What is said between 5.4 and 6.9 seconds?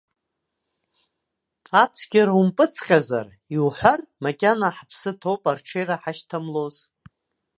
арҽеира ҳашьҭамлоз.